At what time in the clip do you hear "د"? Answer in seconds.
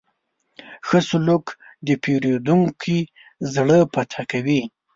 1.85-1.87